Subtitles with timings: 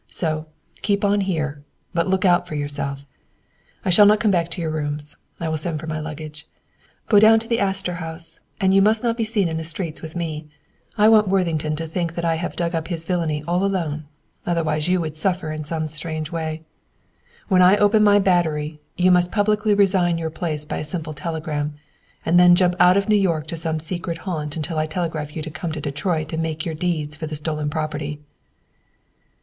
[0.09, 0.47] So,
[0.81, 1.61] keep on here,
[1.93, 3.05] but look out for yourself.
[3.85, 5.15] "I shall not come back to your rooms.
[5.39, 6.47] I will send for my luggage;
[7.07, 10.01] go down to the Astor House, and you must not be seen in the streets
[10.01, 10.47] with me.
[10.97, 14.05] I want Worthington to think that I have dug up his villainy all alone.
[14.43, 16.63] "Otherwise you would suffer in some strange way.
[17.47, 21.75] "When I open my battery, you must publicly resign your place by a simple telegram.
[22.25, 25.43] And then jump out of New York to some secret haunt until I telegraph you
[25.43, 28.19] to come to Detroit and make your deeds for the stolen property."